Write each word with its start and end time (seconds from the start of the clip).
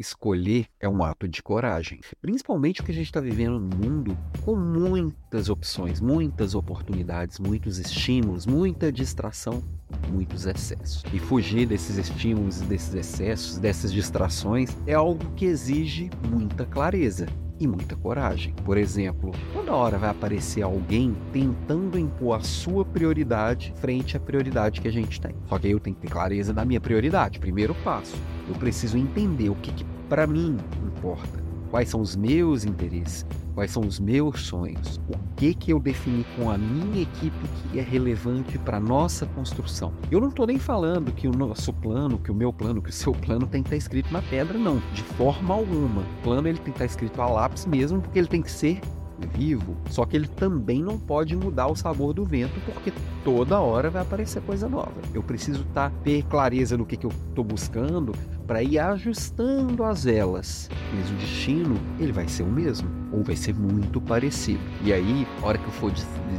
escolher 0.00 0.66
é 0.80 0.88
um 0.88 1.02
ato 1.04 1.28
de 1.28 1.42
coragem. 1.42 2.00
Principalmente 2.20 2.78
porque 2.78 2.92
a 2.92 2.94
gente 2.94 3.06
está 3.06 3.20
vivendo 3.20 3.60
num 3.60 3.76
mundo 3.76 4.18
com 4.44 4.56
muitas 4.56 5.48
opções, 5.48 6.00
muitas 6.00 6.54
oportunidades, 6.54 7.38
muitos 7.38 7.78
estímulos, 7.78 8.46
muita 8.46 8.90
distração, 8.90 9.62
muitos 10.10 10.46
excessos. 10.46 11.04
E 11.12 11.18
fugir 11.18 11.66
desses 11.66 11.96
estímulos, 11.96 12.60
desses 12.62 12.94
excessos, 12.94 13.58
dessas 13.58 13.92
distrações 13.92 14.76
é 14.86 14.94
algo 14.94 15.30
que 15.36 15.44
exige 15.44 16.10
muita 16.30 16.64
clareza 16.64 17.26
e 17.60 17.66
muita 17.66 17.94
coragem. 17.94 18.54
Por 18.64 18.78
exemplo, 18.78 19.32
toda 19.52 19.72
hora 19.72 19.98
vai 19.98 20.10
aparecer 20.10 20.62
alguém 20.62 21.14
tentando 21.32 21.98
impor 21.98 22.38
a 22.38 22.40
sua 22.40 22.84
prioridade 22.84 23.74
frente 23.76 24.16
à 24.16 24.20
prioridade 24.20 24.80
que 24.80 24.88
a 24.88 24.92
gente 24.92 25.20
tem. 25.20 25.34
Só 25.46 25.58
que 25.58 25.66
aí 25.66 25.72
eu 25.72 25.78
tenho 25.78 25.94
que 25.94 26.02
ter 26.02 26.10
clareza 26.10 26.54
da 26.54 26.64
minha 26.64 26.80
prioridade. 26.80 27.38
Primeiro 27.38 27.74
passo, 27.84 28.16
eu 28.48 28.54
preciso 28.54 28.96
entender 28.96 29.50
o 29.50 29.54
que, 29.56 29.72
que 29.72 29.84
para 30.08 30.26
mim 30.26 30.56
importa. 30.82 31.39
Quais 31.70 31.88
são 31.88 32.00
os 32.00 32.16
meus 32.16 32.64
interesses? 32.64 33.24
Quais 33.54 33.70
são 33.70 33.82
os 33.82 34.00
meus 34.00 34.42
sonhos? 34.42 35.00
O 35.08 35.16
que 35.36 35.54
que 35.54 35.72
eu 35.72 35.78
defini 35.78 36.24
com 36.36 36.50
a 36.50 36.58
minha 36.58 37.02
equipe 37.02 37.48
que 37.70 37.78
é 37.78 37.82
relevante 37.82 38.58
para 38.58 38.80
nossa 38.80 39.24
construção? 39.26 39.92
Eu 40.10 40.20
não 40.20 40.30
estou 40.30 40.46
nem 40.46 40.58
falando 40.58 41.12
que 41.12 41.28
o 41.28 41.32
nosso 41.32 41.72
plano, 41.72 42.18
que 42.18 42.30
o 42.30 42.34
meu 42.34 42.52
plano, 42.52 42.82
que 42.82 42.90
o 42.90 42.92
seu 42.92 43.12
plano 43.12 43.46
tem 43.46 43.62
que 43.62 43.68
estar 43.68 43.76
escrito 43.76 44.12
na 44.12 44.20
pedra, 44.20 44.58
não. 44.58 44.82
De 44.92 45.02
forma 45.02 45.54
alguma. 45.54 46.02
O 46.02 46.22
plano 46.24 46.48
ele 46.48 46.58
tem 46.58 46.72
que 46.72 46.82
estar 46.82 46.86
escrito 46.86 47.22
a 47.22 47.26
lápis 47.26 47.66
mesmo, 47.66 48.00
porque 48.00 48.18
ele 48.18 48.28
tem 48.28 48.42
que 48.42 48.50
ser 48.50 48.80
vivo, 49.28 49.76
só 49.88 50.04
que 50.04 50.16
ele 50.16 50.28
também 50.28 50.82
não 50.82 50.98
pode 50.98 51.36
mudar 51.36 51.66
o 51.66 51.76
sabor 51.76 52.12
do 52.12 52.24
vento, 52.24 52.60
porque 52.64 52.92
toda 53.24 53.60
hora 53.60 53.90
vai 53.90 54.02
aparecer 54.02 54.42
coisa 54.42 54.68
nova. 54.68 54.92
Eu 55.14 55.22
preciso 55.22 55.64
tá, 55.74 55.90
ter 56.02 56.24
clareza 56.24 56.76
no 56.76 56.86
que, 56.86 56.96
que 56.96 57.06
eu 57.06 57.12
estou 57.28 57.44
buscando 57.44 58.14
para 58.46 58.62
ir 58.62 58.78
ajustando 58.78 59.84
as 59.84 60.04
velas. 60.04 60.68
Mas 60.94 61.10
o 61.10 61.14
destino, 61.14 61.76
ele 61.98 62.12
vai 62.12 62.26
ser 62.28 62.42
o 62.42 62.50
mesmo, 62.50 62.88
ou 63.12 63.22
vai 63.22 63.36
ser 63.36 63.54
muito 63.54 64.00
parecido. 64.00 64.60
E 64.82 64.92
aí, 64.92 65.26
a 65.42 65.46
hora 65.46 65.58
que 65.58 65.66
eu 65.66 65.72
for 65.72 65.92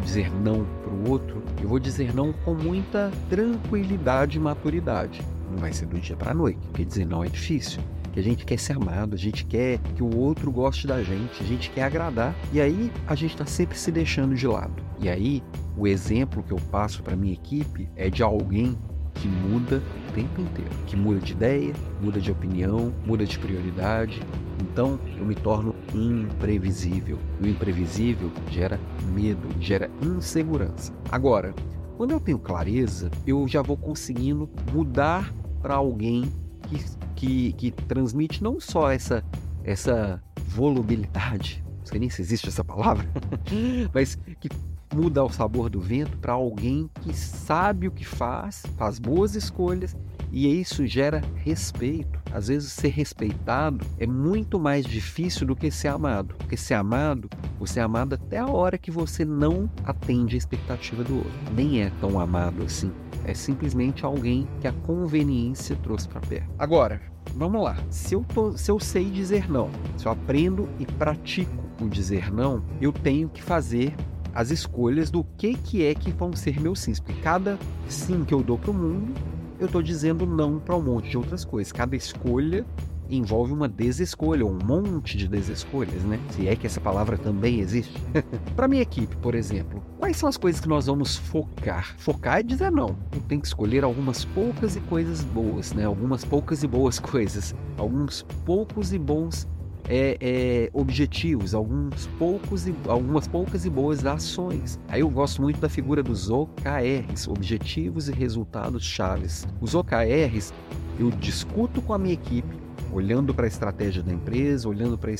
dizer 0.04 0.32
não 0.42 0.66
para 0.84 0.92
o 0.92 1.10
outro, 1.10 1.42
eu 1.62 1.70
vou 1.70 1.80
dizer 1.80 2.14
não 2.14 2.34
com 2.34 2.54
muita 2.54 3.12
tranquilidade 3.30 4.38
e 4.38 4.42
maturidade. 4.42 5.22
Não 5.50 5.58
vai 5.58 5.72
ser 5.74 5.86
do 5.86 6.00
dia 6.00 6.16
para 6.16 6.32
a 6.32 6.34
noite, 6.34 6.60
porque 6.68 6.86
dizer 6.86 7.06
não 7.06 7.24
é 7.24 7.28
difícil 7.28 7.82
que 8.12 8.20
a 8.20 8.24
gente 8.24 8.46
quer 8.46 8.60
ser 8.60 8.74
amado, 8.74 9.16
a 9.16 9.18
gente 9.18 9.46
quer 9.46 9.80
que 9.96 10.04
o 10.04 10.18
outro 10.18 10.52
goste 10.52 10.88
da 10.88 11.02
gente, 11.02 11.42
a 11.42 11.46
gente 11.46 11.70
quer 11.70 11.84
agradar, 11.84 12.36
e 12.52 12.60
aí 12.60 12.92
a 13.08 13.16
gente 13.16 13.32
está 13.32 13.46
sempre 13.46 13.78
se 13.78 13.92
deixando 13.92 14.36
de 14.36 14.48
lado. 14.48 14.84
E 15.00 15.10
aí, 15.10 15.44
o 15.78 15.88
exemplo 15.88 16.44
que 16.44 16.52
eu 16.52 16.60
passo 16.72 17.02
para 17.02 17.16
minha 17.16 17.34
equipe 17.34 17.90
é 17.96 18.10
de 18.10 18.22
alguém 18.22 18.78
que 19.16 19.28
muda 19.28 19.82
o 20.10 20.12
tempo 20.14 20.42
inteiro, 20.42 20.72
que 20.88 20.96
muda 20.96 21.20
de 21.20 21.34
ideia, 21.34 21.74
muda 22.02 22.20
de 22.20 22.32
opinião, 22.32 22.94
muda 23.06 23.26
de 23.26 23.38
prioridade. 23.38 24.22
Então, 24.62 25.00
eu 25.18 25.26
me 25.26 25.36
torno 25.36 25.76
imprevisível. 25.94 27.18
E 27.40 27.46
o 27.46 27.50
imprevisível 27.50 28.32
gera 28.50 28.80
medo, 29.14 29.48
gera 29.60 29.90
insegurança. 30.02 30.94
Agora, 31.12 31.54
quando 31.98 32.12
eu 32.12 32.20
tenho 32.20 32.40
clareza, 32.40 33.12
eu 33.28 33.48
já 33.48 33.62
vou 33.62 33.78
conseguindo 33.78 34.50
mudar 34.74 35.32
para 35.62 35.76
alguém 35.76 36.24
que 36.72 37.02
que, 37.22 37.54
que 37.54 37.70
transmite 37.70 38.44
não 38.44 38.60
só 38.60 38.92
essa, 38.92 39.24
essa 39.64 40.20
volubilidade, 40.48 41.64
não 41.78 41.86
sei 41.86 42.00
nem 42.00 42.10
se 42.10 42.20
existe 42.20 42.50
essa 42.50 42.64
palavra, 42.64 43.08
mas 43.94 44.16
que 44.40 44.50
muda 44.92 45.24
o 45.24 45.30
sabor 45.30 45.70
do 45.70 45.80
vento 45.80 46.18
para 46.18 46.34
alguém 46.34 46.90
que 47.02 47.14
sabe 47.14 47.88
o 47.88 47.92
que 47.92 48.04
faz, 48.04 48.64
faz 48.76 48.98
boas 48.98 49.36
escolhas 49.36 49.96
e 50.32 50.48
isso 50.48 50.88
gera 50.88 51.22
respeito. 51.36 52.21
Às 52.34 52.48
vezes 52.48 52.72
ser 52.72 52.90
respeitado 52.90 53.86
é 53.98 54.08
muito 54.08 54.60
mais 54.60 54.86
difícil 54.86 55.46
do 55.46 55.56
que 55.56 55.70
ser 55.70 55.90
amado. 55.90 56.36
Porque 56.38 56.58
ser 56.58 56.76
amado, 56.76 57.30
você 57.60 57.80
é 57.80 57.84
amado 57.84 58.16
até 58.16 58.38
a 58.38 58.48
hora 58.48 58.78
que 58.78 58.92
você 58.92 59.26
não 59.26 59.70
atende 59.84 60.36
a 60.36 60.38
expectativa 60.38 61.04
do 61.04 61.18
outro. 61.18 61.32
Nem 61.56 61.82
é 61.82 61.92
tão 62.00 62.20
amado 62.20 62.64
assim. 62.64 62.92
É 63.26 63.34
simplesmente 63.34 64.06
alguém 64.06 64.48
que 64.60 64.68
a 64.68 64.72
conveniência 64.72 65.76
trouxe 65.84 66.08
para 66.08 66.22
perto. 66.22 66.50
Agora, 66.58 67.02
vamos 67.36 67.64
lá. 67.64 67.78
Se 67.90 68.16
eu, 68.16 68.26
tô, 68.34 68.58
se 68.58 68.72
eu 68.72 68.80
sei 68.80 69.10
dizer 69.10 69.50
não, 69.50 69.70
se 69.98 70.06
eu 70.06 70.12
aprendo 70.12 70.68
e 70.80 70.86
pratico 70.86 71.62
o 71.80 71.90
dizer 71.90 72.32
não, 72.32 72.64
eu 72.80 72.92
tenho 72.92 73.30
que 73.30 73.42
fazer 73.42 73.94
as 74.34 74.50
escolhas 74.50 75.12
do 75.12 75.24
que, 75.38 75.56
que 75.56 75.86
é 75.86 75.94
que 75.94 76.12
vão 76.12 76.34
ser 76.34 76.60
meus 76.60 76.80
sims. 76.80 77.00
Porque 77.00 77.22
cada 77.22 77.58
sim 77.88 78.24
que 78.24 78.34
eu 78.34 78.42
dou 78.42 78.58
para 78.58 78.72
o 78.72 78.74
mundo, 78.74 79.14
eu 79.62 79.68
estou 79.68 79.82
dizendo 79.82 80.26
não 80.26 80.60
para 80.60 80.76
um 80.76 80.82
monte 80.82 81.12
de 81.12 81.18
outras 81.18 81.46
coisas. 81.46 81.72
Cada 81.72 81.96
escolha 81.96 82.66
envolve 83.08 83.54
uma 83.54 83.68
desescolha, 83.68 84.44
um 84.44 84.58
monte 84.58 85.16
de 85.16 85.28
desescolhas, 85.28 86.02
né? 86.04 86.20
Se 86.32 86.48
é 86.48 86.56
que 86.56 86.66
essa 86.66 86.82
palavra 86.82 87.16
também 87.18 87.60
existe. 87.60 87.94
para 88.56 88.68
minha 88.68 88.82
equipe, 88.82 89.16
por 89.18 89.36
exemplo, 89.36 89.84
quais 90.00 90.18
são 90.18 90.28
as 90.28 90.38
coisas 90.38 90.60
que 90.60 90.68
nós 90.68 90.88
vamos 90.88 91.16
focar? 91.16 91.94
Focar 91.98 92.40
é 92.40 92.44
dizer 92.44 92.72
não. 92.72 92.98
Eu 93.12 93.22
tenho 93.28 93.42
que 93.42 93.48
escolher 93.48 93.84
algumas 93.84 94.26
poucas 94.26 94.76
e 94.76 94.80
coisas 94.82 95.24
boas, 95.24 95.74
né? 95.74 95.86
Algumas 95.86 96.26
poucas 96.26 96.64
e 96.64 96.68
boas 96.68 96.98
coisas, 97.00 97.54
alguns 97.78 98.24
poucos 98.46 98.94
e 98.94 98.98
bons 98.98 99.48
é, 99.88 100.18
é, 100.20 100.70
objetivos, 100.74 101.54
alguns 101.54 102.08
poucos 102.18 102.68
e, 102.68 102.76
algumas 102.88 103.28
poucas 103.28 103.66
e 103.66 103.70
boas 103.70 104.06
ações. 104.06 104.80
Aí 104.88 105.02
eu 105.02 105.10
gosto 105.10 105.42
muito 105.42 105.60
da 105.60 105.70
figura 105.70 106.02
dos 106.04 106.30
OKRs, 106.30 107.28
Objetivos 107.28 108.10
e 108.10 108.12
Resultados 108.12 108.84
Chaves. 108.84 109.48
Os 109.60 109.76
OKRs 109.76 110.54
eu 111.00 111.10
discuto 111.12 111.82
com 111.82 111.94
a 111.94 111.98
minha 111.98 112.14
equipe 112.14 112.62
olhando 112.92 113.34
para 113.34 113.46
a 113.46 113.48
estratégia 113.48 114.04
da 114.04 114.12
empresa, 114.12 114.68
olhando 114.68 114.98
para 114.98 115.12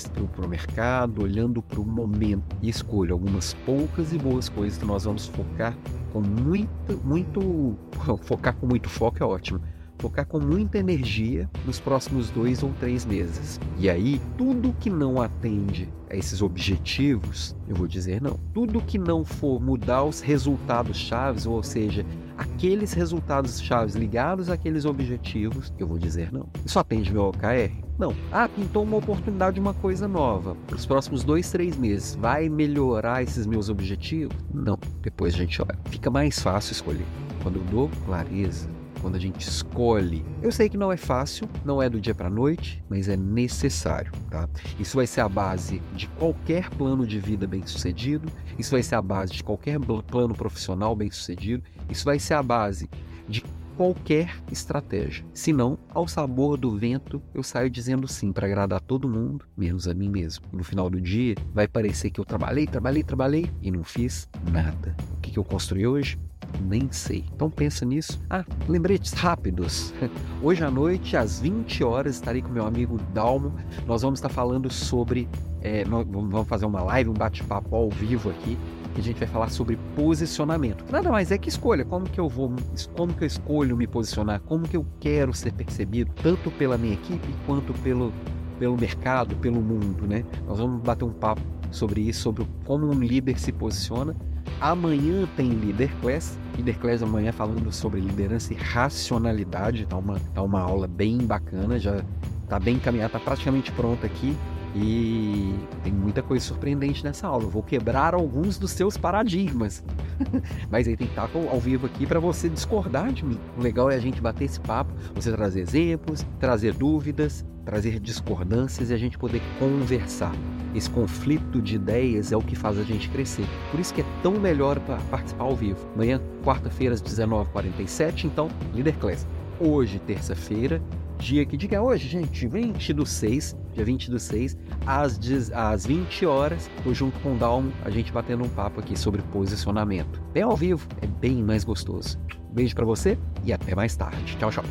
o 0.46 0.48
mercado, 0.48 1.24
olhando 1.24 1.62
para 1.62 1.80
o 1.80 1.86
momento 1.86 2.56
e 2.62 2.70
escolho 2.70 3.14
algumas 3.14 3.54
poucas 3.66 4.12
e 4.12 4.18
boas 4.18 4.50
coisas 4.50 4.78
que 4.78 4.86
nós 4.86 5.06
vamos 5.06 5.28
focar 5.28 5.76
com 6.12 6.22
muito, 6.22 7.00
muito, 7.04 7.78
focar 8.24 8.56
com 8.56 8.68
muito 8.68 8.90
foco 8.90 9.24
é 9.24 9.26
ótimo. 9.26 9.62
Focar 10.02 10.26
com 10.26 10.40
muita 10.40 10.80
energia 10.80 11.48
nos 11.64 11.80
próximos 11.80 12.32
dois 12.32 12.64
ou 12.64 12.74
três 12.80 13.06
meses. 13.06 13.60
E 13.78 13.88
aí, 13.88 14.20
tudo 14.36 14.76
que 14.80 14.90
não 14.90 15.22
atende 15.22 15.88
a 16.10 16.16
esses 16.16 16.42
objetivos, 16.42 17.56
eu 17.68 17.76
vou 17.76 17.88
dizer 17.88 18.20
não. 18.20 18.40
Tudo 18.52 18.82
que 18.82 18.98
não 18.98 19.24
for 19.24 19.62
mudar 19.62 20.04
os 20.04 20.20
resultados 20.20 20.98
chaves, 20.98 21.46
ou 21.46 21.62
seja, 21.62 22.04
aqueles 22.36 22.94
resultados 22.94 23.62
chaves 23.62 23.94
ligados 23.94 24.50
àqueles 24.50 24.86
objetivos, 24.86 25.72
eu 25.78 25.86
vou 25.86 26.00
dizer 26.00 26.34
não. 26.34 26.48
Isso 26.66 26.80
atende 26.80 27.14
meu 27.14 27.26
OKR? 27.26 27.72
Não. 28.00 28.16
Ah, 28.32 28.50
pintou 28.50 28.82
uma 28.82 28.98
oportunidade 28.98 29.54
de 29.54 29.62
uma 29.62 29.76
coisa 29.76 30.08
nova. 30.08 30.58
Para 30.66 30.78
os 30.78 30.86
próximos 30.88 31.24
dois, 31.24 31.52
três 31.52 31.78
meses, 31.78 32.16
vai 32.16 32.50
melhorar 32.50 33.22
esses 33.22 33.46
meus 33.46 33.70
objetivos? 33.70 34.36
Não. 34.52 34.80
Depois 35.04 35.36
a 35.36 35.38
gente 35.38 35.62
olha. 35.62 35.78
Fica 35.86 36.10
mais 36.10 36.40
fácil 36.40 36.72
escolher. 36.72 37.06
Quando 37.44 37.58
eu 37.58 37.64
dou 37.66 37.92
clareza, 38.08 38.68
quando 39.02 39.16
a 39.16 39.20
gente 39.20 39.42
escolhe. 39.42 40.24
Eu 40.42 40.52
sei 40.52 40.70
que 40.70 40.78
não 40.78 40.92
é 40.92 40.98
fácil, 40.98 41.50
não 41.66 41.82
é 41.82 41.90
do 41.90 42.00
dia 42.00 42.14
para 42.14 42.30
noite, 42.30 42.84
mas 42.88 43.10
é 43.10 43.18
necessário, 43.18 44.12
tá? 44.30 44.48
Isso 44.80 44.96
vai 44.96 45.08
ser 45.08 45.22
a 45.22 45.30
base 45.30 45.82
de 45.96 46.08
qualquer 46.08 46.70
plano 46.70 47.06
de 47.06 47.20
vida 47.20 47.48
bem-sucedido, 47.48 48.32
isso 48.58 48.72
vai 48.72 48.84
ser 48.84 48.96
a 48.96 49.02
base 49.02 49.34
de 49.34 49.44
qualquer 49.44 49.80
plano 49.80 50.36
profissional 50.36 50.96
bem-sucedido, 50.96 51.64
isso 51.90 52.06
vai 52.06 52.20
ser 52.20 52.36
a 52.36 52.44
base 52.44 52.90
de 53.28 53.44
qualquer 53.76 54.36
estratégia. 54.52 55.26
Se 55.34 55.52
não, 55.52 55.78
ao 55.90 56.08
sabor 56.08 56.58
do 56.58 56.78
vento, 56.78 57.22
eu 57.34 57.42
saio 57.42 57.70
dizendo 57.70 58.08
sim 58.08 58.32
para 58.32 58.46
agradar 58.46 58.82
todo 58.82 59.10
mundo, 59.10 59.46
menos 59.58 59.88
a 59.88 59.94
mim 59.94 60.10
mesmo. 60.10 60.46
No 60.52 60.64
final 60.64 60.90
do 60.90 61.02
dia, 61.02 61.36
vai 61.54 61.68
parecer 61.68 62.12
que 62.12 62.20
eu 62.20 62.26
trabalhei, 62.26 62.68
trabalhei, 62.68 63.04
trabalhei 63.04 63.50
e 63.62 63.72
não 63.72 63.84
fiz 63.84 64.30
nada. 64.52 64.96
O 65.18 65.22
que 65.22 65.40
eu 65.40 65.44
construí 65.44 65.88
hoje? 65.88 66.20
Nem 66.60 66.92
sei. 66.92 67.26
Então 67.34 67.50
pensa 67.50 67.86
nisso. 67.86 68.20
Ah, 68.30 68.44
lembretes 68.68 69.14
rápidos. 69.14 69.94
Hoje 70.42 70.64
à 70.64 70.72
noite, 70.72 71.16
às 71.16 71.40
20 71.40 71.84
horas, 71.84 72.16
estarei 72.16 72.42
com 72.42 72.50
meu 72.50 72.66
amigo 72.66 73.00
Dalmo. 73.14 73.54
Nós 73.86 74.02
vamos 74.02 74.20
estar 74.20 74.30
falando 74.30 74.72
sobre. 74.72 75.28
É, 75.62 75.84
vamos 75.86 76.48
fazer 76.48 76.66
uma 76.66 76.82
live, 76.82 77.10
um 77.10 77.14
bate-papo 77.14 77.76
ao 77.76 77.90
vivo 77.90 78.30
aqui. 78.30 78.58
Que 78.94 79.00
a 79.00 79.04
gente 79.04 79.20
vai 79.20 79.28
falar 79.28 79.50
sobre 79.50 79.78
posicionamento. 79.96 80.84
Nada 80.92 81.10
mais 81.10 81.32
é 81.32 81.38
que 81.38 81.48
escolha. 81.48 81.86
Como 81.86 82.10
que 82.10 82.20
eu 82.20 82.28
vou. 82.28 82.54
Como 82.96 83.14
que 83.14 83.24
eu 83.24 83.28
escolho 83.28 83.78
me 83.78 83.88
posicionar? 83.88 84.42
Como 84.42 84.68
que 84.68 84.76
eu 84.76 84.86
quero 85.00 85.34
ser 85.34 85.54
percebido, 85.54 86.12
tanto 86.22 86.52
pela 86.52 86.78
minha 86.78 86.94
equipe 86.94 87.28
quanto 87.46 87.74
pelo, 87.76 88.12
pelo 88.60 88.76
mercado, 88.78 89.36
pelo 89.38 89.62
mundo, 89.62 90.06
né? 90.06 90.26
Nós 90.46 90.60
vamos 90.60 90.82
bater 90.82 91.06
um 91.06 91.14
papo 91.14 91.42
sobre 91.72 92.02
isso, 92.02 92.22
sobre 92.22 92.46
como 92.66 92.86
um 92.88 93.00
líder 93.00 93.40
se 93.40 93.54
posiciona 93.54 94.14
Amanhã 94.60 95.28
tem 95.36 95.50
Leader 95.50 95.90
Class. 96.02 96.38
Leader 96.56 96.78
Class 96.80 97.02
amanhã 97.02 97.32
falando 97.32 97.72
sobre 97.72 98.00
liderança 98.00 98.54
e 98.54 98.58
racionalidade. 98.58 99.86
Tá 99.86 99.98
uma, 99.98 100.20
tá 100.34 100.42
uma 100.42 100.62
aula 100.62 100.88
bem 100.88 101.18
bacana. 101.18 101.80
Já 101.80 102.04
tá 102.48 102.60
bem 102.60 102.76
encaminhada, 102.76 103.14
tá 103.14 103.20
praticamente 103.20 103.72
pronta 103.72 104.06
aqui. 104.06 104.36
E 104.74 105.54
tem 105.84 105.92
muita 105.92 106.22
coisa 106.22 106.46
surpreendente 106.46 107.04
nessa 107.04 107.28
aula. 107.28 107.44
Eu 107.44 107.50
vou 107.50 107.64
quebrar 107.64 108.14
alguns 108.14 108.58
dos 108.58 108.72
seus 108.72 108.96
paradigmas. 108.98 109.84
Mas 110.72 110.88
aí 110.88 110.96
tem 110.96 111.08
que 111.08 111.14
estar 111.14 111.30
ao 111.34 111.60
vivo 111.60 111.88
aqui 111.88 112.06
para 112.06 112.20
você 112.20 112.48
discordar 112.48 113.12
de 113.12 113.26
mim. 113.26 113.40
O 113.58 113.62
legal 113.62 113.90
é 113.92 113.96
a 113.96 114.00
gente 114.00 114.22
bater 114.22 114.46
esse 114.46 114.60
papo, 114.60 114.94
você 115.14 115.32
trazer 115.32 115.62
exemplos, 115.62 116.26
trazer 116.40 116.74
dúvidas, 116.74 117.46
trazer 117.66 118.00
discordâncias 118.00 118.90
e 118.90 118.94
a 118.94 118.98
gente 118.98 119.18
poder 119.18 119.42
conversar. 119.60 120.34
Esse 120.74 120.90
conflito 120.90 121.62
de 121.62 121.76
ideias 121.76 122.32
é 122.32 122.38
o 122.38 122.42
que 122.42 122.56
faz 122.56 122.78
a 122.78 122.84
gente 122.84 123.10
crescer. 123.10 123.46
Por 123.70 123.80
isso 123.80 123.94
que 123.94 124.02
é 124.02 124.06
tão 124.24 124.34
melhor 124.34 124.80
para 124.80 124.98
participar 125.10 125.44
ao 125.44 125.56
vivo. 125.56 125.80
Amanhã, 125.94 126.22
quarta-feira, 126.44 126.94
às 126.94 127.02
19h47, 127.02 128.26
então, 128.26 128.50
Líder 128.74 128.96
Class. 128.98 129.28
Hoje, 129.60 130.00
terça-feira, 130.00 130.82
dia 131.20 131.46
que 131.46 131.74
é 131.74 131.80
hoje, 131.80 132.08
gente? 132.08 132.48
20 132.48 132.94
do 132.94 133.06
6, 133.06 133.56
dia 133.74 133.86
20 133.86 134.10
do 134.10 134.20
6, 134.20 134.58
às, 134.86 135.20
às 135.54 135.86
20 135.86 136.26
horas, 136.26 136.70
tô 136.84 136.94
junto 136.94 137.20
com 137.20 137.34
o 137.34 137.38
Dalmo, 137.38 137.72
a 137.86 137.90
gente 137.90 138.12
batendo 138.12 138.44
um 138.44 138.50
papo 138.50 138.80
aqui 138.80 138.98
sobre 138.98 139.22
posicionamento. 139.32 140.22
Bem 140.34 140.44
ao 140.44 140.56
vivo, 140.56 140.88
é 141.02 141.08
bem 141.08 141.44
mais 141.44 141.64
gostoso. 141.64 142.20
Beijo 142.52 142.76
para 142.76 142.86
você 142.86 143.18
e 143.46 143.54
até 143.54 143.76
mais 143.76 143.96
tarde. 143.96 144.36
Tchau, 144.38 144.50
tchau. 144.50 144.66